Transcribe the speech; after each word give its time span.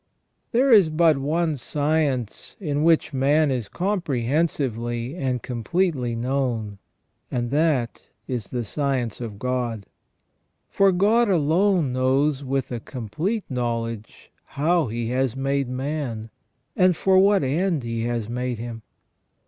There 0.51 0.71
is 0.71 0.89
but 0.89 1.19
one 1.19 1.57
science 1.57 2.55
in 2.59 2.83
which 2.83 3.13
man 3.13 3.51
is 3.51 3.67
comprehensively 3.69 5.15
and 5.15 5.43
completely 5.43 6.15
known, 6.15 6.79
and 7.29 7.51
that 7.51 8.01
is 8.27 8.45
the 8.47 8.63
science 8.63 9.21
of 9.21 9.37
God. 9.37 9.85
For 10.71 10.91
God 10.91 11.29
alone 11.29 11.93
knows 11.93 12.43
with 12.43 12.71
a 12.71 12.79
complete 12.79 13.43
knowledge 13.47 14.31
how 14.57 14.87
He 14.87 15.09
has 15.09 15.35
made 15.35 15.69
man, 15.69 16.31
and 16.75 16.95
for 16.95 17.19
what 17.19 17.43
end 17.43 17.83
He 17.83 18.05
has 18.05 18.27
made 18.27 18.57
him. 18.57 18.81